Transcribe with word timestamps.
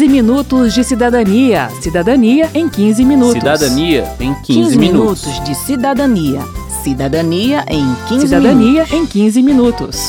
15 0.00 0.08
minutos 0.08 0.72
de 0.72 0.82
cidadania. 0.82 1.68
Cidadania 1.82 2.48
em 2.54 2.66
15 2.66 3.04
minutos. 3.04 3.34
Cidadania 3.34 4.16
em 4.18 4.32
15, 4.32 4.44
15 4.46 4.78
minutos. 4.78 5.26
minutos 5.26 5.44
de 5.44 5.54
cidadania. 5.54 6.40
Cidadania 6.82 7.64
em 7.68 7.94
15 8.08 8.26
Cidadania 8.26 8.72
minutos. 8.72 8.92
em 8.94 9.06
15 9.06 9.42
minutos. 9.42 10.00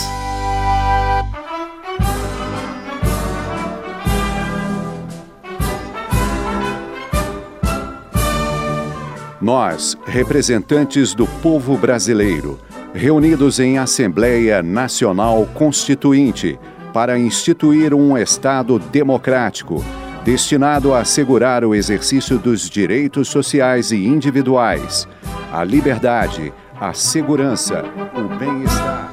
Nós, 9.42 9.98
representantes 10.06 11.14
do 11.14 11.28
povo 11.28 11.76
brasileiro, 11.76 12.58
reunidos 12.94 13.60
em 13.60 13.78
Assembleia 13.78 14.64
Nacional 14.64 15.46
Constituinte 15.54 16.58
para 16.94 17.18
instituir 17.18 17.94
um 17.94 18.18
Estado 18.18 18.80
democrático, 18.80 19.84
destinado 20.24 20.94
a 20.94 21.00
assegurar 21.00 21.66
o 21.66 21.74
exercício 21.74 22.38
dos 22.38 22.70
direitos 22.70 23.28
sociais 23.28 23.92
e 23.92 24.06
individuais, 24.06 25.08
a 25.52 25.64
liberdade, 25.64 26.54
a 26.80 26.94
segurança, 26.94 27.84
o 28.16 28.28
bem-estar. 28.38 29.12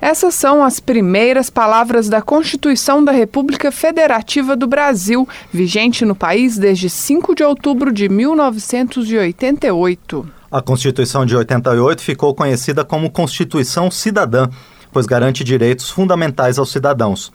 Essas 0.00 0.34
são 0.36 0.62
as 0.62 0.78
primeiras 0.78 1.50
palavras 1.50 2.08
da 2.08 2.22
Constituição 2.22 3.04
da 3.04 3.10
República 3.10 3.72
Federativa 3.72 4.54
do 4.54 4.68
Brasil, 4.68 5.28
vigente 5.50 6.04
no 6.04 6.14
país 6.14 6.56
desde 6.56 6.88
5 6.88 7.34
de 7.34 7.42
outubro 7.42 7.92
de 7.92 8.08
1988. 8.08 10.35
A 10.50 10.62
Constituição 10.62 11.26
de 11.26 11.34
88 11.34 12.00
ficou 12.00 12.32
conhecida 12.32 12.84
como 12.84 13.10
Constituição 13.10 13.90
Cidadã, 13.90 14.48
pois 14.92 15.04
garante 15.04 15.42
direitos 15.42 15.90
fundamentais 15.90 16.56
aos 16.56 16.70
cidadãos. 16.70 17.32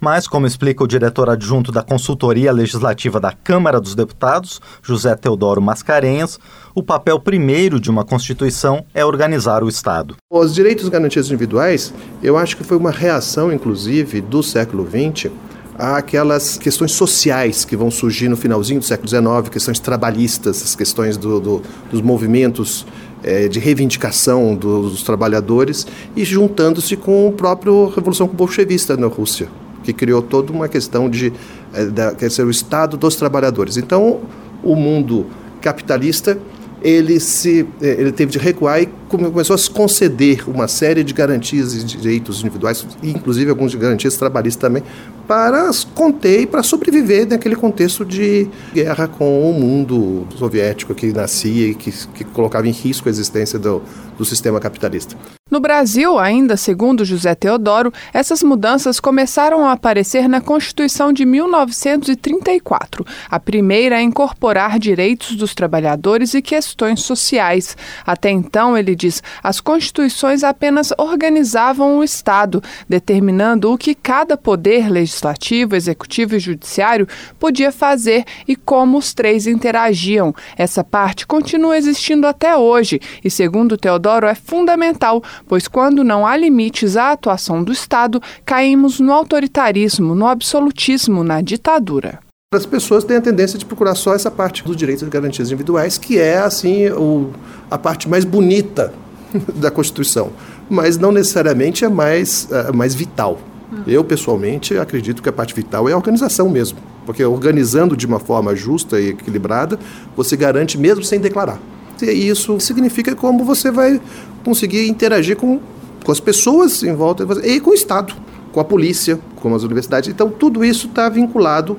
Mas, 0.00 0.26
como 0.26 0.46
explica 0.46 0.82
o 0.82 0.86
diretor 0.86 1.30
adjunto 1.30 1.70
da 1.70 1.82
Consultoria 1.82 2.52
Legislativa 2.52 3.20
da 3.20 3.32
Câmara 3.32 3.80
dos 3.80 3.94
Deputados, 3.94 4.60
José 4.82 5.14
Teodoro 5.14 5.62
Mascarenhas, 5.62 6.38
o 6.74 6.82
papel 6.82 7.20
primeiro 7.20 7.80
de 7.80 7.90
uma 7.90 8.04
Constituição 8.04 8.84
é 8.92 9.04
organizar 9.04 9.62
o 9.62 9.68
Estado. 9.68 10.16
Os 10.30 10.52
direitos 10.54 10.88
garantias 10.88 11.26
individuais, 11.26 11.92
eu 12.22 12.36
acho 12.36 12.56
que 12.56 12.64
foi 12.64 12.76
uma 12.76 12.90
reação, 12.90 13.52
inclusive, 13.52 14.20
do 14.20 14.42
século 14.42 14.84
XX 14.84 15.32
àquelas 15.78 16.58
questões 16.58 16.90
sociais 16.90 17.64
que 17.64 17.76
vão 17.76 17.90
surgir 17.90 18.28
no 18.28 18.36
finalzinho 18.36 18.80
do 18.80 18.84
século 18.84 19.08
XIX, 19.08 19.48
questões 19.48 19.78
trabalhistas, 19.78 20.60
as 20.62 20.74
questões 20.74 21.16
do, 21.16 21.38
do, 21.38 21.62
dos 21.90 22.02
movimentos 22.02 22.84
eh, 23.22 23.46
de 23.46 23.60
reivindicação 23.60 24.56
dos 24.56 25.02
trabalhadores 25.04 25.86
e 26.16 26.24
juntando-se 26.24 26.96
com 26.96 27.28
a 27.28 27.32
própria 27.32 27.72
Revolução 27.94 28.26
Bolchevista 28.26 28.96
na 28.96 29.06
Rússia, 29.06 29.48
que 29.84 29.92
criou 29.92 30.20
toda 30.20 30.52
uma 30.52 30.68
questão 30.68 31.08
de 31.08 31.32
eh, 31.72 31.86
da, 31.86 32.12
quer 32.12 32.26
dizer, 32.26 32.44
o 32.44 32.50
Estado 32.50 32.96
dos 32.96 33.14
trabalhadores. 33.14 33.76
Então, 33.76 34.20
o 34.64 34.74
mundo 34.74 35.26
capitalista 35.60 36.36
ele 36.82 37.18
se 37.18 37.66
ele 37.80 38.12
teve 38.12 38.32
de 38.32 38.38
recuar 38.38 38.82
e 38.82 38.88
começou 39.08 39.54
a 39.54 39.58
se 39.58 39.70
conceder 39.70 40.48
uma 40.48 40.68
série 40.68 41.02
de 41.02 41.12
garantias 41.12 41.74
e 41.74 41.84
direitos 41.84 42.40
individuais, 42.40 42.86
inclusive 43.02 43.50
algumas 43.50 43.74
garantias 43.74 44.16
trabalhistas 44.16 44.60
também, 44.60 44.82
para 45.26 45.70
conter 45.94 46.42
e 46.42 46.46
para 46.46 46.62
sobreviver 46.62 47.26
naquele 47.26 47.56
contexto 47.56 48.04
de 48.04 48.48
guerra 48.72 49.08
com 49.08 49.50
o 49.50 49.52
mundo 49.52 50.26
soviético 50.36 50.94
que 50.94 51.12
nascia 51.12 51.68
e 51.68 51.74
que, 51.74 51.90
que 52.14 52.24
colocava 52.24 52.68
em 52.68 52.72
risco 52.72 53.08
a 53.08 53.10
existência 53.10 53.58
do, 53.58 53.82
do 54.16 54.24
sistema 54.24 54.60
capitalista. 54.60 55.16
No 55.50 55.60
Brasil, 55.60 56.18
ainda 56.18 56.58
segundo 56.58 57.06
José 57.06 57.34
Teodoro, 57.34 57.90
essas 58.12 58.42
mudanças 58.42 59.00
começaram 59.00 59.66
a 59.66 59.72
aparecer 59.72 60.28
na 60.28 60.42
Constituição 60.42 61.10
de 61.10 61.24
1934, 61.24 63.02
a 63.30 63.40
primeira 63.40 63.96
a 63.96 64.02
incorporar 64.02 64.78
direitos 64.78 65.36
dos 65.36 65.54
trabalhadores 65.54 66.34
e 66.34 66.42
questões 66.42 67.00
sociais. 67.00 67.78
Até 68.06 68.28
então, 68.28 68.76
ele 68.76 68.94
diz, 68.94 69.22
as 69.42 69.58
constituições 69.58 70.44
apenas 70.44 70.92
organizavam 70.98 71.96
o 71.96 72.04
Estado, 72.04 72.62
determinando 72.86 73.72
o 73.72 73.78
que 73.78 73.94
cada 73.94 74.36
poder 74.36 74.90
legislativo, 74.90 75.74
executivo 75.74 76.36
e 76.36 76.38
judiciário 76.38 77.08
podia 77.38 77.72
fazer 77.72 78.26
e 78.46 78.54
como 78.54 78.98
os 78.98 79.14
três 79.14 79.46
interagiam. 79.46 80.34
Essa 80.58 80.84
parte 80.84 81.26
continua 81.26 81.78
existindo 81.78 82.26
até 82.26 82.54
hoje 82.54 83.00
e, 83.24 83.30
segundo 83.30 83.78
Teodoro, 83.78 84.26
é 84.26 84.34
fundamental 84.34 85.22
pois 85.46 85.68
quando 85.68 86.02
não 86.02 86.26
há 86.26 86.36
limites 86.36 86.96
à 86.96 87.12
atuação 87.12 87.62
do 87.62 87.72
Estado, 87.72 88.20
caímos 88.44 89.00
no 89.00 89.12
autoritarismo, 89.12 90.14
no 90.14 90.26
absolutismo, 90.26 91.22
na 91.22 91.40
ditadura. 91.40 92.20
As 92.54 92.64
pessoas 92.64 93.04
têm 93.04 93.18
a 93.18 93.20
tendência 93.20 93.58
de 93.58 93.66
procurar 93.66 93.94
só 93.94 94.14
essa 94.14 94.30
parte 94.30 94.64
dos 94.64 94.74
direitos 94.74 95.06
e 95.06 95.10
garantias 95.10 95.48
individuais, 95.48 95.98
que 95.98 96.18
é 96.18 96.38
assim 96.38 96.88
o, 96.88 97.30
a 97.70 97.76
parte 97.76 98.08
mais 98.08 98.24
bonita 98.24 98.92
da 99.54 99.70
Constituição, 99.70 100.30
mas 100.68 100.96
não 100.96 101.12
necessariamente 101.12 101.84
é 101.84 101.88
mais, 101.88 102.48
é 102.50 102.72
mais 102.72 102.94
vital. 102.94 103.38
Eu, 103.86 104.02
pessoalmente, 104.02 104.78
acredito 104.78 105.22
que 105.22 105.28
a 105.28 105.32
parte 105.32 105.54
vital 105.54 105.88
é 105.88 105.92
a 105.92 105.96
organização 105.96 106.48
mesmo, 106.48 106.78
porque 107.04 107.22
organizando 107.22 107.96
de 107.96 108.06
uma 108.06 108.18
forma 108.18 108.56
justa 108.56 108.98
e 108.98 109.10
equilibrada, 109.10 109.78
você 110.16 110.36
garante 110.36 110.78
mesmo 110.78 111.04
sem 111.04 111.20
declarar. 111.20 111.60
E 112.04 112.28
isso 112.28 112.58
significa 112.60 113.14
como 113.14 113.44
você 113.44 113.70
vai 113.70 114.00
conseguir 114.44 114.88
interagir 114.88 115.36
com, 115.36 115.60
com 116.04 116.12
as 116.12 116.20
pessoas 116.20 116.82
em 116.82 116.94
volta 116.94 117.26
e 117.44 117.60
com 117.60 117.70
o 117.70 117.74
Estado, 117.74 118.14
com 118.52 118.60
a 118.60 118.64
polícia, 118.64 119.18
com 119.36 119.54
as 119.54 119.62
universidades. 119.62 120.08
Então, 120.08 120.30
tudo 120.30 120.64
isso 120.64 120.86
está 120.86 121.08
vinculado, 121.08 121.76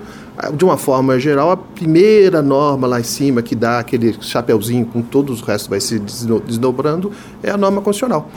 de 0.54 0.64
uma 0.64 0.78
forma 0.78 1.20
geral, 1.20 1.52
à 1.52 1.58
primeira 1.58 2.42
norma 2.42 2.88
lá 2.88 3.00
em 3.00 3.04
cima, 3.04 3.42
que 3.42 3.56
dá 3.56 3.80
aquele 3.80 4.16
chapeuzinho 4.22 4.86
com 4.86 5.02
todos 5.02 5.42
os 5.42 5.48
restos, 5.48 5.68
vai 5.68 5.80
se 5.80 6.00
desdobrando, 6.00 7.12
é 7.44 7.52
a 7.52 7.58
norma 7.58 7.82
constitucional. 7.82 8.30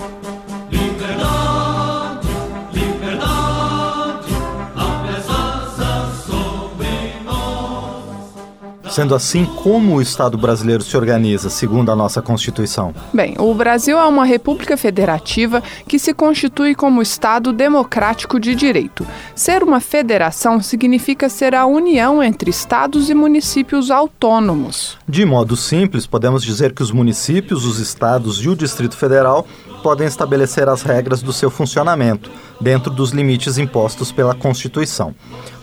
Sendo 8.92 9.14
assim, 9.14 9.47
como 9.47 9.94
o 9.94 10.03
Estado 10.03 10.36
brasileiro 10.36 10.82
se 10.82 10.94
organiza, 10.98 11.48
segundo 11.48 11.91
a 11.91 11.97
nossa 11.97 12.20
Constituição? 12.20 12.94
Bem, 13.10 13.34
o 13.38 13.54
Brasil 13.54 13.98
é 13.98 14.04
uma 14.04 14.26
república 14.26 14.76
federativa 14.76 15.62
que 15.88 15.98
se 15.98 16.12
constitui 16.12 16.75
como 16.75 17.00
Estado 17.00 17.54
democrático 17.54 18.38
de 18.38 18.54
direito. 18.54 19.06
Ser 19.34 19.62
uma 19.62 19.81
federação 19.81 20.60
significa 20.60 21.31
ser 21.31 21.54
a 21.54 21.64
união 21.64 22.22
entre 22.22 22.50
estados 22.50 23.08
e 23.08 23.14
municípios 23.14 23.91
autônomos. 23.91 24.98
De 25.08 25.25
modo 25.25 25.56
simples, 25.56 26.06
podemos 26.06 26.42
dizer 26.42 26.75
que 26.75 26.82
os 26.82 26.91
municípios, 26.91 27.64
os 27.64 27.78
estados 27.78 28.44
e 28.44 28.48
o 28.50 28.54
Distrito 28.54 28.94
Federal 28.94 29.47
podem 29.82 30.06
estabelecer 30.06 30.69
as 30.69 30.82
regras 30.82 31.22
do 31.22 31.32
seu 31.32 31.50
funcionamento, 31.50 32.31
dentro 32.60 32.91
dos 32.91 33.10
limites 33.10 33.56
impostos 33.56 34.12
pela 34.12 34.34
Constituição. 34.34 35.14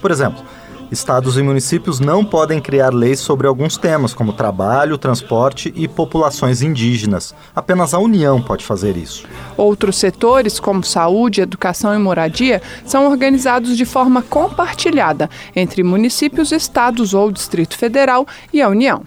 Por 0.02 0.10
exemplo, 0.10 0.42
Estados 0.90 1.36
e 1.36 1.42
municípios 1.42 2.00
não 2.00 2.24
podem 2.24 2.60
criar 2.60 2.92
leis 2.92 3.20
sobre 3.20 3.46
alguns 3.46 3.76
temas, 3.76 4.12
como 4.12 4.32
trabalho, 4.32 4.98
transporte 4.98 5.72
e 5.76 5.86
populações 5.86 6.62
indígenas. 6.62 7.34
Apenas 7.54 7.94
a 7.94 7.98
União 7.98 8.42
pode 8.42 8.64
fazer 8.64 8.96
isso. 8.96 9.24
Outros 9.56 9.96
setores, 9.96 10.58
como 10.58 10.82
saúde, 10.82 11.40
educação 11.40 11.94
e 11.94 11.98
moradia, 11.98 12.60
são 12.84 13.08
organizados 13.08 13.76
de 13.76 13.84
forma 13.84 14.22
compartilhada 14.22 15.30
entre 15.54 15.82
municípios, 15.82 16.50
estados 16.50 17.14
ou 17.14 17.30
Distrito 17.30 17.76
Federal 17.76 18.26
e 18.52 18.60
a 18.60 18.68
União. 18.68 19.02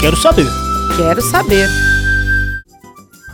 Quero 0.00 0.16
saber. 0.16 0.46
Quero 0.96 1.20
saber. 1.20 1.68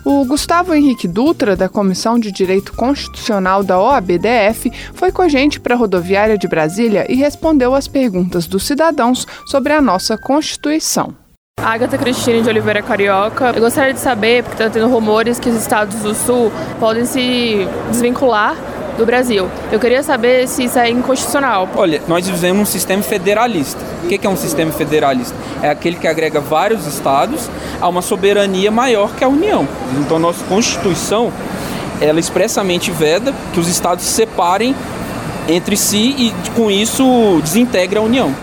O 0.05 0.23
Gustavo 0.27 0.75
Henrique 0.75 1.09
Dutra, 1.09 1.57
da 1.57 1.67
Comissão 1.67 2.19
de 2.19 2.31
Direito 2.31 2.75
Constitucional 2.75 3.65
da 3.65 3.81
OABDF, 3.81 4.71
foi 4.93 5.11
com 5.11 5.23
a 5.23 5.29
gente 5.29 5.59
para 5.59 5.75
a 5.75 5.79
rodoviária 5.79 6.37
de 6.37 6.47
Brasília 6.47 7.11
e 7.11 7.15
respondeu 7.15 7.75
às 7.75 7.89
perguntas 7.89 8.47
dos 8.47 8.65
cidadãos 8.65 9.27
sobre 9.47 9.73
a 9.73 9.81
nossa 9.81 10.19
Constituição. 10.19 11.15
Agatha 11.59 11.97
Cristina 11.97 12.43
de 12.43 12.49
Oliveira 12.51 12.83
Carioca. 12.83 13.53
Eu 13.55 13.63
gostaria 13.63 13.95
de 13.95 14.01
saber, 14.01 14.43
porque 14.43 14.63
está 14.63 14.69
tendo 14.69 14.89
rumores 14.89 15.41
que 15.41 15.49
os 15.49 15.57
estados 15.57 15.97
do 16.03 16.15
Sul 16.15 16.53
podem 16.79 17.07
se 17.07 17.67
desvincular 17.91 18.55
do 18.97 19.05
Brasil. 19.05 19.49
Eu 19.71 19.81
queria 19.81 20.03
saber 20.03 20.47
se 20.49 20.65
isso 20.65 20.79
é 20.79 20.89
inconstitucional. 20.91 21.69
Olha, 21.77 22.03
nós 22.07 22.29
vivemos 22.29 22.63
um 22.63 22.71
sistema 22.71 23.03
federalista. 23.03 23.81
O 24.03 24.07
que 24.07 24.27
é 24.27 24.31
um 24.31 24.37
sistema 24.37 24.73
federalista? 24.73 25.35
É 25.63 25.71
aquele 25.71 25.97
que 25.97 26.07
agrega 26.07 26.41
vários 26.41 26.87
estados 26.87 27.49
a 27.81 27.89
uma 27.89 28.03
soberania 28.03 28.71
maior 28.71 29.15
que 29.15 29.25
a 29.25 29.29
União. 29.29 29.67
Então, 29.99 30.19
nossa 30.19 30.45
Constituição, 30.45 31.33
ela 32.01 32.21
expressamente 32.21 32.91
veda 32.91 33.33
que 33.53 33.61
os 33.61 33.69
estados 33.69 34.05
se 34.05 34.13
separem 34.13 34.75
entre 35.49 35.77
si 35.77 36.15
e, 36.19 36.35
com 36.55 36.71
isso, 36.71 37.41
desintegra 37.43 38.01
a 38.01 38.03
União. 38.03 38.35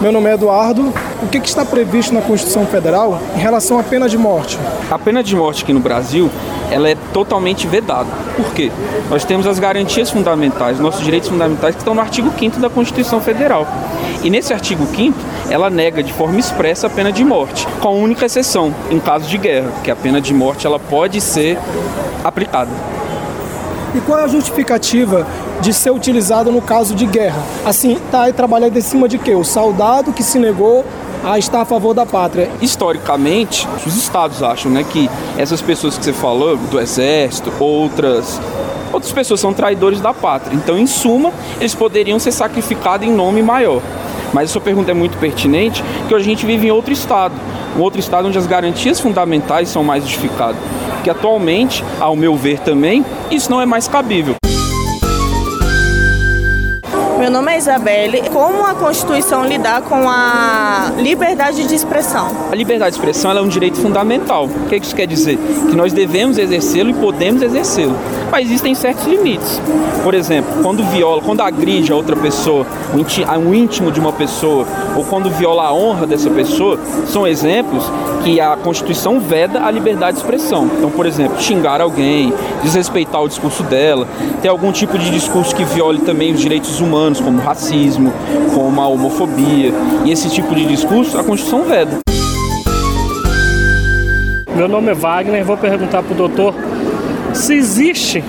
Meu 0.00 0.10
nome 0.10 0.30
é 0.30 0.34
Eduardo, 0.34 0.92
o 1.22 1.28
que, 1.28 1.38
que 1.38 1.48
está 1.48 1.64
previsto 1.64 2.12
na 2.12 2.20
Constituição 2.20 2.66
Federal 2.66 3.20
em 3.36 3.38
relação 3.38 3.78
à 3.78 3.82
pena 3.82 4.08
de 4.08 4.18
morte? 4.18 4.58
A 4.90 4.98
pena 4.98 5.22
de 5.22 5.36
morte 5.36 5.62
aqui 5.62 5.72
no 5.72 5.80
Brasil 5.80 6.28
ela 6.70 6.88
é 6.88 6.96
totalmente 7.12 7.66
vedada. 7.66 8.08
Por 8.34 8.52
quê? 8.52 8.72
Nós 9.08 9.24
temos 9.24 9.46
as 9.46 9.58
garantias 9.58 10.10
fundamentais, 10.10 10.80
nossos 10.80 11.04
direitos 11.04 11.28
fundamentais 11.28 11.74
que 11.74 11.80
estão 11.80 11.94
no 11.94 12.00
artigo 12.00 12.32
5 12.36 12.58
da 12.58 12.68
Constituição 12.68 13.20
Federal. 13.20 13.66
E 14.22 14.30
nesse 14.30 14.52
artigo 14.52 14.84
5 14.86 15.16
ela 15.48 15.70
nega 15.70 16.02
de 16.02 16.12
forma 16.12 16.40
expressa 16.40 16.88
a 16.88 16.90
pena 16.90 17.12
de 17.12 17.24
morte, 17.24 17.68
com 17.80 17.88
a 17.88 17.92
única 17.92 18.26
exceção 18.26 18.74
em 18.90 18.98
caso 18.98 19.28
de 19.28 19.38
guerra, 19.38 19.70
que 19.84 19.90
a 19.90 19.96
pena 19.96 20.20
de 20.20 20.34
morte 20.34 20.66
ela 20.66 20.78
pode 20.78 21.20
ser 21.20 21.56
aplicada. 22.24 22.70
E 23.94 24.00
qual 24.00 24.18
é 24.18 24.24
a 24.24 24.28
justificativa 24.28 25.26
de 25.60 25.72
ser 25.72 25.90
utilizado 25.90 26.50
no 26.50 26.62
caso 26.62 26.94
de 26.94 27.04
guerra? 27.04 27.42
Assim, 27.64 27.98
tá 28.10 28.22
aí 28.22 28.32
trabalhando 28.32 28.76
em 28.76 28.80
cima 28.80 29.06
de 29.06 29.18
quê? 29.18 29.34
O 29.34 29.44
soldado 29.44 30.12
que 30.12 30.22
se 30.22 30.38
negou 30.38 30.84
a 31.24 31.38
estar 31.38 31.60
a 31.60 31.64
favor 31.64 31.94
da 31.94 32.04
pátria. 32.04 32.50
Historicamente, 32.60 33.68
os 33.86 33.96
estados 33.96 34.42
acham 34.42 34.70
né, 34.70 34.84
que 34.84 35.08
essas 35.36 35.60
pessoas 35.60 35.96
que 35.96 36.04
você 36.04 36.12
falou, 36.12 36.56
do 36.56 36.80
exército, 36.80 37.52
outras 37.60 38.40
outras 38.92 39.12
pessoas 39.12 39.40
são 39.40 39.54
traidores 39.54 40.00
da 40.00 40.12
pátria. 40.12 40.54
Então, 40.54 40.76
em 40.76 40.86
suma, 40.86 41.32
eles 41.58 41.74
poderiam 41.74 42.18
ser 42.18 42.30
sacrificados 42.30 43.06
em 43.06 43.10
nome 43.10 43.42
maior. 43.42 43.80
Mas 44.32 44.50
a 44.50 44.52
sua 44.52 44.60
pergunta 44.60 44.90
é 44.90 44.94
muito 44.94 45.16
pertinente, 45.18 45.82
que 46.06 46.14
hoje 46.14 46.24
a 46.24 46.28
gente 46.28 46.44
vive 46.46 46.66
em 46.66 46.70
outro 46.70 46.92
estado, 46.92 47.34
um 47.76 47.80
outro 47.80 48.00
estado 48.00 48.28
onde 48.28 48.38
as 48.38 48.46
garantias 48.46 49.00
fundamentais 49.00 49.68
são 49.68 49.82
mais 49.82 50.04
justificadas. 50.04 50.60
Que 51.02 51.10
atualmente, 51.10 51.84
ao 51.98 52.14
meu 52.14 52.36
ver 52.36 52.58
também, 52.60 53.04
isso 53.30 53.50
não 53.50 53.60
é 53.60 53.66
mais 53.66 53.88
cabível. 53.88 54.36
Meu 57.22 57.30
nome 57.30 57.52
é 57.52 57.56
Isabelle. 57.56 58.20
Como 58.32 58.66
a 58.66 58.74
Constituição 58.74 59.44
lidar 59.46 59.82
com 59.82 60.08
a 60.08 60.90
liberdade 60.98 61.68
de 61.68 61.72
expressão? 61.72 62.26
A 62.50 62.54
liberdade 62.56 62.96
de 62.96 62.98
expressão 62.98 63.30
é 63.30 63.40
um 63.40 63.46
direito 63.46 63.78
fundamental. 63.78 64.46
O 64.46 64.68
que 64.68 64.74
isso 64.74 64.96
quer 64.96 65.06
dizer? 65.06 65.38
Que 65.70 65.76
nós 65.76 65.92
devemos 65.92 66.36
exercê-lo 66.36 66.90
e 66.90 66.94
podemos 66.94 67.40
exercê-lo. 67.40 67.94
Mas 68.28 68.46
existem 68.46 68.74
certos 68.74 69.06
limites. 69.06 69.62
Por 70.02 70.14
exemplo, 70.14 70.64
quando 70.64 70.82
viola, 70.82 71.22
quando 71.22 71.42
agride 71.42 71.92
a 71.92 71.94
outra 71.94 72.16
pessoa, 72.16 72.66
o 72.92 73.54
íntimo 73.54 73.92
de 73.92 74.00
uma 74.00 74.12
pessoa, 74.12 74.66
ou 74.96 75.04
quando 75.04 75.30
viola 75.30 75.66
a 75.66 75.72
honra 75.72 76.08
dessa 76.08 76.28
pessoa, 76.28 76.76
são 77.06 77.24
exemplos 77.24 77.84
que 78.24 78.40
a 78.40 78.56
Constituição 78.56 79.20
veda 79.20 79.64
a 79.64 79.70
liberdade 79.70 80.16
de 80.16 80.22
expressão. 80.22 80.68
Então, 80.76 80.90
por 80.90 81.06
exemplo, 81.06 81.40
xingar 81.40 81.80
alguém, 81.80 82.32
desrespeitar 82.64 83.22
o 83.22 83.28
discurso 83.28 83.62
dela, 83.62 84.08
ter 84.40 84.48
algum 84.48 84.72
tipo 84.72 84.98
de 84.98 85.08
discurso 85.08 85.54
que 85.54 85.64
viole 85.64 86.00
também 86.00 86.32
os 86.32 86.40
direitos 86.40 86.80
humanos, 86.80 87.11
como 87.20 87.40
racismo, 87.40 88.12
como 88.54 88.80
a 88.80 88.88
homofobia, 88.88 89.72
e 90.04 90.10
esse 90.10 90.28
tipo 90.30 90.54
de 90.54 90.66
discurso 90.66 91.18
a 91.18 91.24
Constituição 91.24 91.64
veda. 91.64 91.98
Meu 94.54 94.68
nome 94.68 94.90
é 94.90 94.94
Wagner, 94.94 95.44
vou 95.44 95.56
perguntar 95.56 96.02
para 96.02 96.12
o 96.12 96.16
doutor 96.16 96.54
se 97.32 97.54
existe 97.54 98.22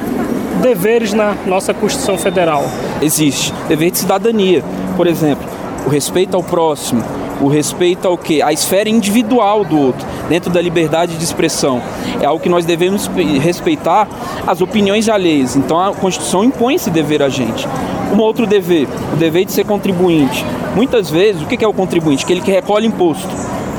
deveres 0.62 1.14
na 1.14 1.36
nossa 1.46 1.74
Constituição 1.74 2.18
Federal. 2.18 2.64
Existe 3.02 3.54
dever 3.68 3.92
de 3.92 3.98
cidadania, 3.98 4.64
por 4.96 5.08
exemplo, 5.08 5.46
o 5.86 5.90
respeito 5.90 6.36
ao 6.38 6.44
próximo, 6.44 7.04
o 7.42 7.48
respeito 7.48 8.08
ao 8.08 8.18
que? 8.18 8.42
A 8.42 8.54
esfera 8.54 8.88
individual 8.88 9.66
do 9.66 9.78
outro, 9.78 10.06
dentro 10.30 10.50
da 10.50 10.62
liberdade 10.62 11.18
de 11.18 11.24
expressão. 11.24 11.82
É 12.22 12.26
algo 12.26 12.42
que 12.42 12.50
nós 12.50 12.64
devemos 12.64 13.08
respeitar 13.42 14.08
as 14.48 14.62
opiniões 14.62 15.10
alheias. 15.10 15.56
Então 15.56 15.80
a 15.80 15.94
Constituição 15.94 16.44
impõe 16.44 16.76
esse 16.76 16.90
dever 16.90 17.22
a 17.22 17.30
gente. 17.30 17.68
Um 18.14 18.20
outro 18.20 18.46
dever, 18.46 18.88
o 19.12 19.16
dever 19.16 19.44
de 19.44 19.52
ser 19.52 19.66
contribuinte. 19.66 20.46
Muitas 20.76 21.10
vezes, 21.10 21.42
o 21.42 21.48
que 21.48 21.66
é 21.66 21.68
o 21.68 21.74
contribuinte? 21.74 22.24
Aquele 22.24 22.42
que 22.42 22.52
recolhe 22.52 22.86
imposto, 22.86 23.28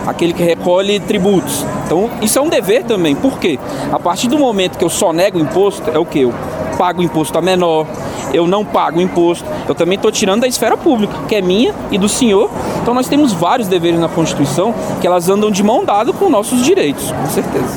aquele 0.07 0.33
que 0.33 0.43
recolhe 0.43 0.99
tributos. 0.99 1.65
Então, 1.87 2.11
isso 2.21 2.39
é 2.39 2.43
um 2.43 2.49
dever 2.49 2.83
também. 2.83 3.15
Por 3.15 3.39
quê? 3.39 3.61
A 3.93 3.99
partir 3.99 4.27
do 4.27 4.37
momento 4.37 4.77
que 4.77 4.85
eu 4.85 4.91
só 4.91 5.13
nego 5.13 5.39
imposto, 5.39 5.89
é 5.89 5.99
o 5.99 6.05
que? 6.05 6.21
Eu 6.21 6.35
pago 6.77 7.01
imposto 7.01 7.39
a 7.39 7.41
menor, 7.41 7.87
eu 8.33 8.49
não 8.49 8.65
pago 8.65 9.01
imposto, 9.01 9.45
eu 9.69 9.75
também 9.75 9.95
estou 9.95 10.11
tirando 10.11 10.41
da 10.41 10.49
esfera 10.49 10.77
pública, 10.77 11.15
que 11.29 11.37
é 11.37 11.41
minha 11.41 11.73
e 11.93 11.99
do 11.99 12.09
senhor. 12.09 12.51
Então 12.83 12.93
nós 12.93 13.07
temos 13.07 13.33
vários 13.33 13.69
deveres 13.69 14.01
na 14.01 14.09
Constituição 14.09 14.75
que 15.01 15.07
elas 15.07 15.29
andam 15.29 15.49
de 15.49 15.63
mão 15.63 15.85
dada 15.85 16.13
com 16.13 16.29
nossos 16.29 16.65
direitos, 16.65 17.13
com 17.13 17.27
certeza. 17.29 17.77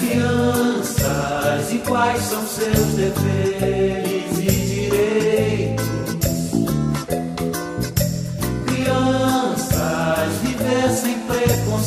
Crianças, 0.00 1.72
e 1.72 1.78
quais 1.78 2.22
são 2.22 2.40
seus 2.46 2.94
deveres 2.94 3.37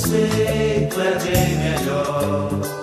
preconceito 0.01 0.99
é 0.99 1.19
bem 1.19 1.55
melhor. 1.57 2.80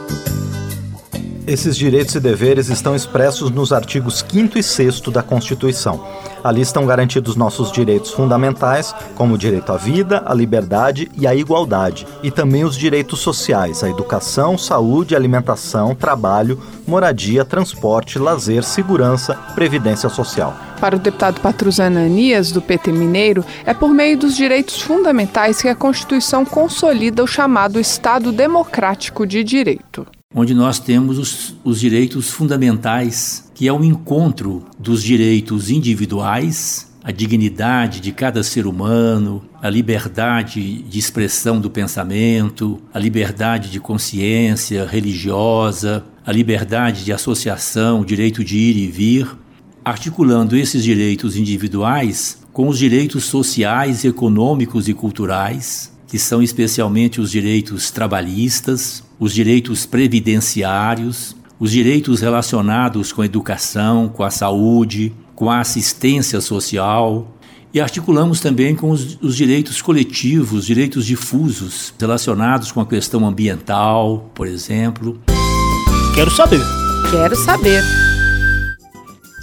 Esses 1.49 1.79
direitos 1.79 2.15
e 2.15 2.21
deveres 2.21 2.69
estão 2.69 2.95
expressos 2.95 3.51
nos 3.51 3.73
artigos 3.73 4.23
5 4.31 4.59
e 4.59 4.63
6 4.63 5.01
da 5.01 5.23
Constituição. 5.23 6.07
Ali 6.45 6.61
estão 6.61 6.85
garantidos 6.85 7.37
nossos 7.37 7.73
direitos 7.73 8.11
fundamentais, 8.11 8.95
como 9.15 9.33
o 9.33 9.39
direito 9.39 9.73
à 9.73 9.79
vida, 9.79 10.23
à 10.27 10.35
liberdade 10.35 11.11
e 11.17 11.27
à 11.27 11.35
igualdade, 11.35 12.07
e 12.23 12.31
também 12.31 12.65
os 12.65 12.77
direitos 12.77 13.21
sociais, 13.21 13.83
a 13.83 13.89
educação, 13.89 14.59
saúde, 14.59 15.17
alimentação, 15.17 15.95
trabalho, 15.95 16.61
moradia, 16.87 17.47
transporte, 17.47 18.19
lazer, 18.19 18.63
segurança, 18.63 19.35
previdência 19.55 20.11
social. 20.11 20.55
Para 20.79 20.97
o 20.97 20.99
deputado 20.99 21.41
Patrusano 21.41 21.99
Anias, 21.99 22.53
do 22.53 22.61
PT 22.61 22.93
Mineiro, 22.93 23.43
é 23.65 23.73
por 23.73 23.89
meio 23.89 24.19
dos 24.19 24.37
direitos 24.37 24.83
fundamentais 24.83 25.63
que 25.63 25.69
a 25.69 25.75
Constituição 25.75 26.45
consolida 26.45 27.25
o 27.25 27.27
chamado 27.27 27.81
Estado 27.81 28.33
Democrático 28.33 29.27
de 29.27 29.43
Direito 29.43 30.07
onde 30.35 30.55
nós 30.55 30.79
temos 30.79 31.19
os, 31.19 31.57
os 31.65 31.81
direitos 31.81 32.31
fundamentais, 32.31 33.51
que 33.55 33.67
é 33.67 33.73
o 33.73 33.83
encontro 33.83 34.65
dos 34.79 35.03
direitos 35.03 35.71
individuais, 35.71 36.87
a 37.03 37.11
dignidade 37.11 38.01
de 38.01 38.13
cada 38.13 38.43
ser 38.43 38.67
humano, 38.67 39.43
a 39.63 39.71
liberdade 39.71 40.83
de 40.83 40.99
expressão 40.99 41.59
do 41.59 41.71
pensamento, 41.71 42.79
a 42.93 42.99
liberdade 42.99 43.71
de 43.71 43.81
consciência 43.81 44.85
religiosa, 44.85 46.05
a 46.27 46.31
liberdade 46.31 47.05
de 47.05 47.13
associação, 47.13 48.01
o 48.01 48.05
direito 48.05 48.45
de 48.45 48.59
ir 48.59 48.77
e 48.77 48.87
vir, 48.87 49.29
articulando 49.83 50.57
esses 50.57 50.85
direitos 50.85 51.37
individuais 51.37 52.39
com 52.53 52.69
os 52.69 52.79
direitos 52.79 53.25
sociais, 53.25 54.05
econômicos 54.05 54.89
e 54.89 54.93
culturais, 54.93 55.97
que 56.07 56.19
são 56.19 56.43
especialmente 56.43 57.21
os 57.21 57.31
direitos 57.31 57.91
trabalhistas, 57.91 59.08
os 59.19 59.33
direitos 59.33 59.87
previdenciários, 59.87 61.37
os 61.59 61.71
direitos 61.73 62.21
relacionados 62.21 63.13
com 63.13 63.23
a 63.23 63.27
educação, 63.27 64.09
com 64.09 64.23
a 64.23 64.31
saúde, 64.31 65.13
com 65.35 65.51
a 65.51 65.61
assistência 65.61 66.41
social. 66.41 67.35
E 67.73 67.81
articulamos 67.81 68.41
também 68.41 68.75
com 68.75 68.91
os, 68.91 69.19
os 69.21 69.37
direitos 69.37 69.83
coletivos, 69.83 70.65
direitos 70.65 71.05
difusos, 71.05 71.93
relacionados 72.01 72.73
com 72.73 72.81
a 72.81 72.87
questão 72.87 73.27
ambiental, 73.27 74.31
por 74.35 74.47
exemplo. 74.47 75.21
Quero 76.15 76.31
saber. 76.31 76.61
Quero 77.11 77.37
saber. 77.37 77.83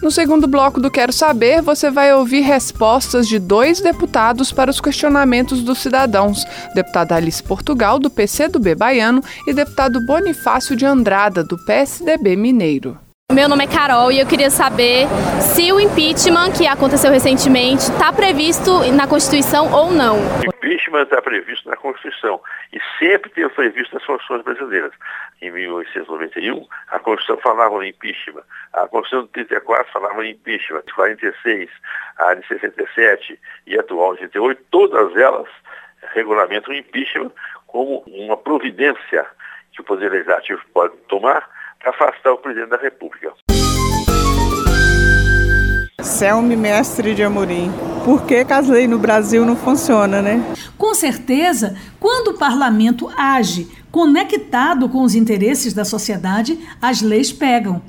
No 0.06 0.12
segundo 0.12 0.48
bloco 0.48 0.80
do 0.80 0.92
Quero 0.92 1.12
Saber, 1.12 1.64
você 1.64 1.90
vai 1.90 2.14
ouvir 2.14 2.42
respostas 2.42 3.28
de 3.28 3.40
dois 3.40 3.82
deputados 3.82 4.52
para 4.52 4.70
os 4.70 4.80
questionamentos 4.80 5.64
dos 5.64 5.80
cidadãos: 5.80 6.46
deputada 6.76 7.16
Alice 7.16 7.42
Portugal, 7.42 7.98
do 7.98 8.08
PCdoB 8.08 8.76
baiano, 8.76 9.24
e 9.48 9.52
deputado 9.52 10.00
Bonifácio 10.06 10.76
de 10.76 10.86
Andrada, 10.86 11.44
do 11.44 11.58
PSDB 11.66 12.36
mineiro. 12.36 13.00
Meu 13.32 13.50
nome 13.50 13.64
é 13.64 13.68
Carol 13.68 14.12
e 14.12 14.20
eu 14.20 14.28
queria 14.28 14.52
saber 14.52 15.08
se 15.42 15.74
o 15.74 15.80
impeachment 15.80 16.52
que 16.52 16.68
aconteceu 16.68 17.10
recentemente 17.10 17.90
está 17.90 18.14
previsto 18.14 18.84
na 18.94 19.08
Constituição 19.08 19.74
ou 19.74 19.90
não. 19.90 20.18
O 20.18 20.56
impeachment 20.56 21.02
está 21.02 21.20
previsto 21.20 21.68
na 21.68 21.76
Constituição 21.76 22.40
e 22.72 22.80
sempre 23.00 23.32
teve 23.32 23.50
previsto 23.50 23.96
nas 23.96 24.06
Constituições 24.06 24.44
brasileiras. 24.44 24.92
Em 25.42 25.52
1891, 25.52 26.64
a 26.92 27.00
Constituição 27.00 27.42
falava 27.42 27.84
em 27.84 27.90
impeachment. 27.90 28.44
A 28.76 28.88
Constituição 28.90 29.26
de 29.26 29.32
34 29.32 29.92
falava 29.92 30.26
em 30.26 30.32
impeachment. 30.32 30.84
De 30.86 30.94
46, 30.94 31.70
a 32.18 32.34
de 32.34 32.48
67 32.48 33.40
e 33.66 33.78
a 33.78 33.80
atual 33.80 34.16
de 34.16 34.24
88, 34.24 34.64
todas 34.70 35.16
elas 35.16 35.48
regulamentam 36.14 36.74
o 36.74 36.78
impeachment 36.78 37.32
como 37.68 38.04
uma 38.08 38.38
providência 38.38 39.26
que 39.72 39.82
o 39.82 39.84
Poder 39.84 40.12
Legislativo 40.12 40.62
pode 40.74 40.96
tomar 41.08 41.50
afastar 41.86 42.34
o 42.34 42.38
presidente 42.38 42.70
da 42.70 42.78
República. 42.78 43.34
Selme 46.06 46.56
Mestre 46.56 47.16
de 47.16 47.24
Amorim. 47.24 47.72
Por 48.06 48.26
que, 48.26 48.46
as 48.48 48.68
leis 48.68 48.88
no 48.88 49.00
Brasil 49.00 49.44
não 49.44 49.56
funcionam, 49.56 50.22
né? 50.22 50.40
Com 50.78 50.94
certeza, 50.94 51.76
quando 52.00 52.28
o 52.28 52.38
parlamento 52.38 53.10
age 53.18 53.68
conectado 53.92 54.88
com 54.88 55.02
os 55.02 55.16
interesses 55.16 55.74
da 55.74 55.84
sociedade, 55.84 56.60
as 56.80 57.02
leis 57.02 57.34
pegam. 57.34 57.82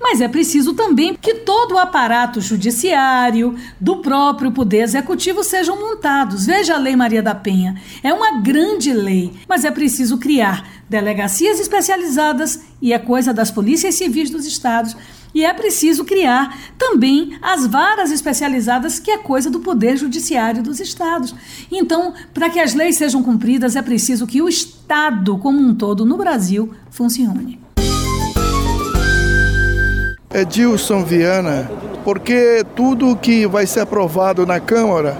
Mas 0.00 0.20
é 0.20 0.26
preciso 0.26 0.74
também 0.74 1.14
que 1.14 1.34
todo 1.34 1.74
o 1.74 1.78
aparato 1.78 2.40
judiciário, 2.40 3.56
do 3.80 3.98
próprio 3.98 4.50
Poder 4.50 4.82
Executivo 4.82 5.44
sejam 5.44 5.78
montados. 5.78 6.46
Veja 6.46 6.74
a 6.74 6.78
Lei 6.78 6.96
Maria 6.96 7.22
da 7.22 7.34
Penha. 7.34 7.80
É 8.02 8.12
uma 8.12 8.40
grande 8.40 8.92
lei, 8.92 9.32
mas 9.48 9.64
é 9.64 9.70
preciso 9.70 10.18
criar 10.18 10.66
delegacias 10.88 11.60
especializadas 11.60 12.62
e 12.82 12.92
é 12.92 12.98
coisa 12.98 13.32
das 13.32 13.50
polícias 13.50 13.94
civis 13.94 14.28
dos 14.28 14.44
estados. 14.44 14.96
E 15.34 15.44
é 15.44 15.52
preciso 15.52 16.04
criar 16.04 16.58
também 16.76 17.38
as 17.40 17.66
varas 17.66 18.10
especializadas, 18.10 18.98
que 18.98 19.10
é 19.10 19.18
coisa 19.18 19.50
do 19.50 19.60
Poder 19.60 19.96
Judiciário 19.96 20.62
dos 20.62 20.80
Estados. 20.80 21.34
Então, 21.70 22.14
para 22.34 22.50
que 22.50 22.58
as 22.58 22.74
leis 22.74 22.96
sejam 22.96 23.22
cumpridas, 23.22 23.76
é 23.76 23.82
preciso 23.82 24.26
que 24.26 24.42
o 24.42 24.48
Estado, 24.48 25.38
como 25.38 25.60
um 25.60 25.74
todo 25.74 26.04
no 26.04 26.16
Brasil, 26.16 26.72
funcione. 26.90 27.60
Edilson 30.32 31.04
Viana, 31.04 31.70
porque 32.04 32.64
tudo 32.76 33.16
que 33.16 33.46
vai 33.46 33.66
ser 33.66 33.80
aprovado 33.80 34.46
na 34.46 34.60
Câmara 34.60 35.18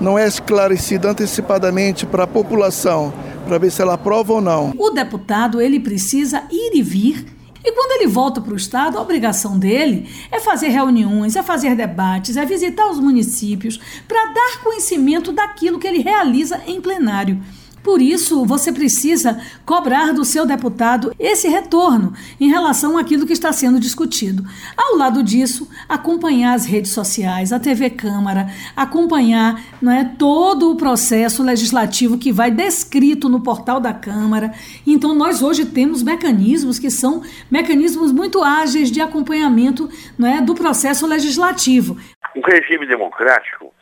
não 0.00 0.18
é 0.18 0.26
esclarecido 0.26 1.08
antecipadamente 1.08 2.06
para 2.06 2.24
a 2.24 2.26
população, 2.26 3.12
para 3.46 3.58
ver 3.58 3.70
se 3.70 3.82
ela 3.82 3.94
aprova 3.94 4.34
ou 4.34 4.40
não. 4.40 4.72
O 4.78 4.90
deputado 4.90 5.60
ele 5.60 5.80
precisa 5.80 6.42
ir 6.50 6.72
e 6.74 6.82
vir 6.82 7.39
e 7.64 7.72
quando 7.72 7.92
ele 7.92 8.06
volta 8.06 8.40
para 8.40 8.54
o 8.54 8.56
Estado, 8.56 8.96
a 8.96 9.02
obrigação 9.02 9.58
dele 9.58 10.08
é 10.30 10.40
fazer 10.40 10.68
reuniões, 10.68 11.36
é 11.36 11.42
fazer 11.42 11.74
debates, 11.74 12.36
é 12.36 12.44
visitar 12.44 12.90
os 12.90 12.98
municípios 12.98 13.78
para 14.08 14.32
dar 14.32 14.62
conhecimento 14.62 15.30
daquilo 15.30 15.78
que 15.78 15.86
ele 15.86 16.02
realiza 16.02 16.62
em 16.66 16.80
plenário. 16.80 17.40
Por 17.82 18.02
isso, 18.02 18.44
você 18.44 18.72
precisa 18.72 19.40
cobrar 19.64 20.12
do 20.12 20.24
seu 20.24 20.44
deputado 20.44 21.14
esse 21.18 21.48
retorno 21.48 22.12
em 22.38 22.48
relação 22.48 22.98
àquilo 22.98 23.26
que 23.26 23.32
está 23.32 23.52
sendo 23.52 23.80
discutido. 23.80 24.44
Ao 24.76 24.96
lado 24.96 25.22
disso, 25.22 25.68
acompanhar 25.88 26.54
as 26.54 26.66
redes 26.66 26.92
sociais, 26.92 27.52
a 27.52 27.60
TV 27.60 27.88
Câmara, 27.90 28.48
acompanhar 28.76 29.62
não 29.80 29.90
é, 29.90 30.04
todo 30.04 30.70
o 30.70 30.76
processo 30.76 31.42
legislativo 31.42 32.18
que 32.18 32.32
vai 32.32 32.50
descrito 32.50 33.28
no 33.28 33.40
portal 33.40 33.80
da 33.80 33.94
Câmara. 33.94 34.52
Então, 34.86 35.14
nós 35.14 35.42
hoje 35.42 35.64
temos 35.64 36.02
mecanismos 36.02 36.78
que 36.78 36.90
são 36.90 37.22
mecanismos 37.50 38.12
muito 38.12 38.42
ágeis 38.42 38.90
de 38.90 39.00
acompanhamento 39.00 39.88
não 40.18 40.28
é, 40.28 40.40
do 40.40 40.54
processo 40.54 41.06
legislativo. 41.06 41.96
O 42.36 42.40
regime 42.46 42.86
democrático 42.86 43.72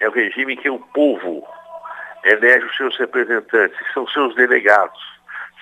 é 0.00 0.08
o 0.08 0.12
regime 0.12 0.56
que 0.56 0.68
o 0.68 0.78
povo 0.78 1.42
elege 2.24 2.66
os 2.66 2.76
seus 2.76 2.96
representantes, 2.98 3.78
são 3.92 4.06
seus 4.08 4.34
delegados, 4.34 5.00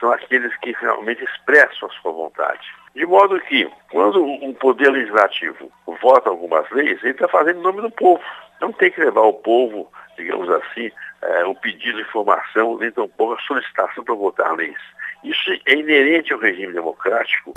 são 0.01 0.13
aqueles 0.13 0.57
que 0.59 0.73
realmente 0.81 1.25
expressam 1.25 1.89
a 1.89 2.03
sua 2.03 2.13
vontade. 2.13 2.67
De 2.95 3.07
modo 3.07 3.41
que, 3.41 3.71
quando 3.91 4.25
o 4.25 4.55
Poder 4.55 4.91
Legislativo 4.91 5.71
vota 6.01 6.31
algumas 6.31 6.69
leis, 6.71 6.99
ele 7.03 7.13
está 7.13 7.29
fazendo 7.29 7.61
em 7.61 7.63
nome 7.63 7.83
do 7.83 7.91
povo. 7.91 8.23
Não 8.61 8.73
tem 8.73 8.91
que 8.91 9.01
levar 9.01 9.23
o 9.23 9.35
povo, 9.35 9.91
digamos 10.17 10.49
assim, 10.51 10.91
é, 11.23 11.45
o 11.45 11.55
pedido 11.55 11.97
de 11.99 12.03
informação, 12.03 12.77
nem 12.79 12.91
tampouco 12.91 13.35
a 13.35 13.47
solicitação 13.47 14.03
para 14.05 14.15
votar 14.15 14.53
leis. 14.55 14.77
Isso 15.23 15.53
é 15.67 15.75
inerente 15.75 16.33
ao 16.33 16.41
regime 16.41 16.73
democrático. 16.73 17.53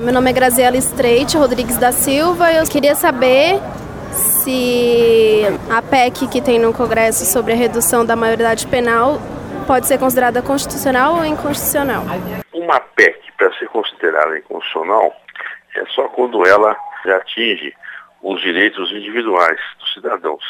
Meu 0.00 0.12
nome 0.12 0.30
é 0.30 0.32
Graziela 0.32 0.76
Streit 0.76 1.36
Rodrigues 1.36 1.76
da 1.76 1.92
Silva. 1.92 2.52
Eu 2.52 2.64
queria 2.68 2.94
saber 2.94 3.60
se 4.18 5.42
a 5.70 5.80
PEC 5.80 6.26
que 6.28 6.40
tem 6.42 6.58
no 6.58 6.72
Congresso 6.72 7.24
sobre 7.24 7.52
a 7.52 7.56
redução 7.56 8.04
da 8.04 8.16
maioridade 8.16 8.66
penal 8.66 9.18
pode 9.66 9.86
ser 9.86 9.98
considerada 9.98 10.42
constitucional 10.42 11.16
ou 11.16 11.24
inconstitucional. 11.24 12.02
Uma 12.52 12.80
PEC, 12.80 13.32
para 13.36 13.52
ser 13.58 13.68
considerada 13.68 14.38
inconstitucional, 14.38 15.14
é 15.76 15.84
só 15.86 16.08
quando 16.08 16.44
ela 16.46 16.76
atinge 17.06 17.72
os 18.22 18.40
direitos 18.40 18.90
individuais 18.90 19.60
dos 19.78 19.94
cidadãos. 19.94 20.44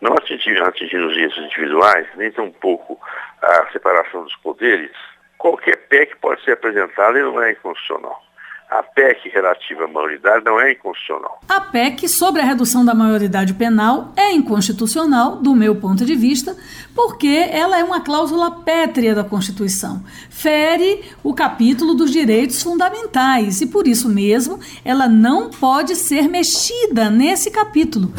Não 0.00 0.14
atingindo 0.14 0.64
os 1.06 1.14
direitos 1.14 1.38
individuais, 1.38 2.06
nem 2.16 2.30
tampouco 2.32 2.98
a 3.42 3.66
separação 3.70 4.24
dos 4.24 4.34
poderes, 4.36 4.90
qualquer 5.36 5.76
PEC 5.88 6.16
pode 6.16 6.42
ser 6.42 6.52
apresentada 6.52 7.18
e 7.18 7.22
não 7.22 7.42
é 7.42 7.52
inconstitucional 7.52 8.29
a 8.70 8.84
PEC 8.84 9.28
relativa 9.28 9.84
à 9.84 9.88
maioridade 9.88 10.44
não 10.44 10.60
é 10.60 10.72
inconstitucional. 10.72 11.40
A 11.48 11.60
PEC 11.60 12.08
sobre 12.08 12.40
a 12.40 12.44
redução 12.44 12.84
da 12.84 12.94
maioridade 12.94 13.52
penal 13.54 14.12
é 14.16 14.32
inconstitucional, 14.32 15.36
do 15.36 15.54
meu 15.56 15.74
ponto 15.74 16.04
de 16.04 16.14
vista, 16.14 16.56
porque 16.94 17.48
ela 17.50 17.78
é 17.78 17.82
uma 17.82 18.00
cláusula 18.00 18.50
pétrea 18.62 19.14
da 19.14 19.24
Constituição. 19.24 20.02
Fere 20.30 21.02
o 21.24 21.34
capítulo 21.34 21.94
dos 21.94 22.12
direitos 22.12 22.62
fundamentais 22.62 23.60
e, 23.60 23.66
por 23.66 23.88
isso 23.88 24.08
mesmo, 24.08 24.60
ela 24.84 25.08
não 25.08 25.50
pode 25.50 25.96
ser 25.96 26.28
mexida 26.28 27.10
nesse 27.10 27.50
capítulo. 27.50 28.12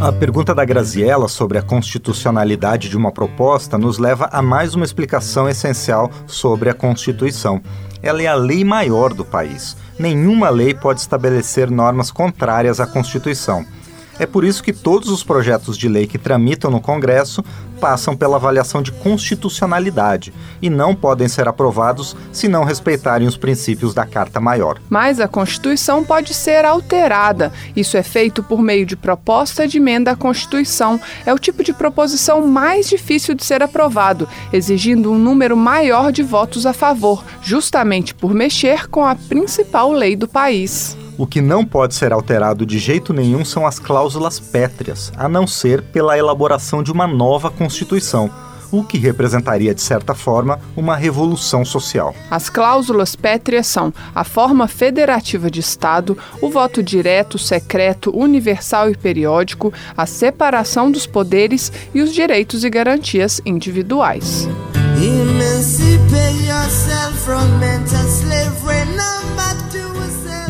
A 0.00 0.10
pergunta 0.10 0.54
da 0.54 0.64
Graziella 0.64 1.28
sobre 1.28 1.58
a 1.58 1.62
constitucionalidade 1.62 2.88
de 2.88 2.96
uma 2.96 3.12
proposta 3.12 3.76
nos 3.76 3.98
leva 3.98 4.30
a 4.32 4.40
mais 4.40 4.74
uma 4.74 4.84
explicação 4.86 5.46
essencial 5.46 6.10
sobre 6.26 6.70
a 6.70 6.74
Constituição. 6.74 7.60
Ela 8.02 8.22
é 8.22 8.26
a 8.26 8.34
lei 8.34 8.64
maior 8.64 9.12
do 9.12 9.26
país. 9.26 9.76
Nenhuma 9.98 10.48
lei 10.48 10.72
pode 10.72 11.00
estabelecer 11.00 11.70
normas 11.70 12.10
contrárias 12.10 12.80
à 12.80 12.86
Constituição. 12.86 13.62
É 14.18 14.24
por 14.24 14.42
isso 14.42 14.62
que 14.62 14.72
todos 14.72 15.10
os 15.10 15.22
projetos 15.22 15.76
de 15.76 15.86
lei 15.86 16.06
que 16.06 16.18
tramitam 16.18 16.70
no 16.70 16.80
Congresso 16.80 17.44
passam 17.80 18.14
pela 18.14 18.36
avaliação 18.36 18.82
de 18.82 18.92
constitucionalidade 18.92 20.32
e 20.60 20.68
não 20.68 20.94
podem 20.94 21.26
ser 21.26 21.48
aprovados 21.48 22.14
se 22.30 22.46
não 22.46 22.62
respeitarem 22.62 23.26
os 23.26 23.36
princípios 23.36 23.94
da 23.94 24.04
Carta 24.04 24.38
Maior. 24.38 24.78
Mas 24.88 25.18
a 25.18 25.26
Constituição 25.26 26.04
pode 26.04 26.34
ser 26.34 26.64
alterada. 26.64 27.52
Isso 27.74 27.96
é 27.96 28.02
feito 28.02 28.42
por 28.42 28.60
meio 28.60 28.84
de 28.84 28.96
proposta 28.96 29.66
de 29.66 29.78
emenda 29.78 30.10
à 30.10 30.16
Constituição. 30.16 31.00
É 31.24 31.32
o 31.32 31.38
tipo 31.38 31.64
de 31.64 31.72
proposição 31.72 32.46
mais 32.46 32.88
difícil 32.88 33.34
de 33.34 33.44
ser 33.44 33.62
aprovado, 33.62 34.28
exigindo 34.52 35.10
um 35.10 35.18
número 35.18 35.56
maior 35.56 36.12
de 36.12 36.22
votos 36.22 36.66
a 36.66 36.74
favor, 36.74 37.24
justamente 37.42 38.14
por 38.14 38.34
mexer 38.34 38.88
com 38.88 39.04
a 39.04 39.14
principal 39.14 39.90
lei 39.90 40.14
do 40.14 40.28
país. 40.28 40.96
O 41.20 41.26
que 41.26 41.42
não 41.42 41.66
pode 41.66 41.94
ser 41.94 42.14
alterado 42.14 42.64
de 42.64 42.78
jeito 42.78 43.12
nenhum 43.12 43.44
são 43.44 43.66
as 43.66 43.78
cláusulas 43.78 44.40
pétreas, 44.40 45.12
a 45.14 45.28
não 45.28 45.46
ser 45.46 45.82
pela 45.82 46.16
elaboração 46.16 46.82
de 46.82 46.90
uma 46.90 47.06
nova 47.06 47.50
Constituição, 47.50 48.30
o 48.72 48.82
que 48.82 48.96
representaria, 48.96 49.74
de 49.74 49.82
certa 49.82 50.14
forma, 50.14 50.58
uma 50.74 50.96
revolução 50.96 51.62
social. 51.62 52.14
As 52.30 52.48
cláusulas 52.48 53.14
pétreas 53.14 53.66
são 53.66 53.92
a 54.14 54.24
forma 54.24 54.66
federativa 54.66 55.50
de 55.50 55.60
Estado, 55.60 56.16
o 56.40 56.48
voto 56.48 56.82
direto, 56.82 57.36
secreto, 57.36 58.10
universal 58.16 58.88
e 58.88 58.96
periódico, 58.96 59.74
a 59.94 60.06
separação 60.06 60.90
dos 60.90 61.06
poderes 61.06 61.70
e 61.92 62.00
os 62.00 62.14
direitos 62.14 62.64
e 62.64 62.70
garantias 62.70 63.42
individuais. 63.44 64.48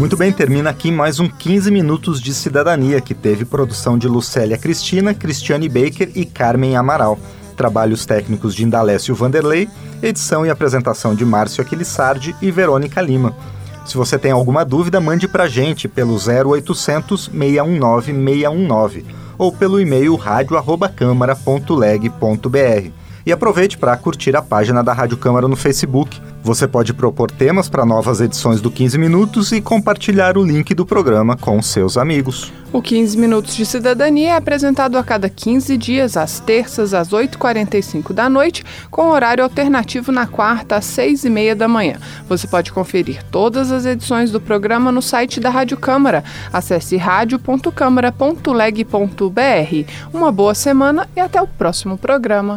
Muito 0.01 0.17
bem, 0.17 0.33
termina 0.33 0.71
aqui 0.71 0.91
mais 0.91 1.21
um 1.21 1.29
15 1.29 1.71
Minutos 1.71 2.23
de 2.23 2.33
Cidadania, 2.33 3.03
que 3.03 3.13
teve 3.13 3.45
produção 3.45 3.99
de 3.99 4.09
Lucélia 4.09 4.57
Cristina, 4.57 5.13
Cristiane 5.13 5.69
Baker 5.69 6.11
e 6.15 6.25
Carmen 6.25 6.75
Amaral. 6.75 7.19
Trabalhos 7.55 8.07
técnicos 8.07 8.55
de 8.55 8.65
Indalécio 8.65 9.15
Vanderlei, 9.15 9.69
edição 10.03 10.47
e 10.47 10.49
apresentação 10.49 11.15
de 11.15 11.23
Márcio 11.23 11.61
Aquilissardi 11.61 12.35
e 12.41 12.51
Verônica 12.51 12.99
Lima. 13.03 13.37
Se 13.85 13.95
você 13.95 14.19
tem 14.19 14.33
alguma 14.33 14.65
dúvida, 14.65 15.03
mande 15.03 15.29
para 15.29 15.47
gente 15.47 15.87
pelo 15.87 16.15
0800 16.15 17.27
619 17.27 18.07
619 18.07 19.05
ou 19.37 19.53
pelo 19.53 19.79
e-mail 19.79 20.17
radio@câmara.leg.br. 20.17 22.91
E 23.27 23.33
aproveite 23.33 23.77
para 23.77 23.95
curtir 23.99 24.35
a 24.35 24.41
página 24.41 24.83
da 24.83 24.95
Rádio 24.95 25.19
Câmara 25.19 25.47
no 25.47 25.57
Facebook. 25.57 26.19
Você 26.43 26.67
pode 26.67 26.95
propor 26.95 27.31
temas 27.31 27.69
para 27.69 27.85
novas 27.85 28.19
edições 28.21 28.63
do 28.63 28.71
15 28.71 28.97
Minutos 28.97 29.53
e 29.53 29.61
compartilhar 29.61 30.39
o 30.39 30.45
link 30.45 30.75
do 30.75 30.87
programa 30.87 31.37
com 31.37 31.61
seus 31.61 31.99
amigos. 31.99 32.51
O 32.73 32.81
15 32.81 33.19
Minutos 33.19 33.55
de 33.55 33.67
Cidadania 33.67 34.31
é 34.31 34.37
apresentado 34.37 34.97
a 34.97 35.05
cada 35.05 35.29
15 35.29 35.77
dias, 35.77 36.17
às 36.17 36.41
terças, 36.41 36.95
às 36.95 37.11
8h45 37.11 38.13
da 38.13 38.31
noite, 38.31 38.65
com 38.91 39.09
horário 39.09 39.45
alternativo 39.45 40.11
na 40.11 40.27
quarta, 40.27 40.77
às 40.77 40.87
6h30 40.87 41.55
da 41.55 41.69
manhã. 41.69 41.97
Você 42.29 42.47
pode 42.47 42.73
conferir 42.73 43.23
todas 43.31 43.71
as 43.71 43.85
edições 43.85 44.31
do 44.31 44.41
programa 44.41 44.91
no 44.91 45.03
site 45.03 45.41
da 45.41 45.51
Rádio 45.51 45.77
Câmara. 45.77 46.25
Acesse 46.53 46.97
radio.câmara.leg.br. 46.97 49.91
Uma 50.13 50.33
boa 50.33 50.55
semana 50.55 51.07
e 51.15 51.21
até 51.21 51.43
o 51.43 51.47
próximo 51.47 51.99
programa. 51.99 52.57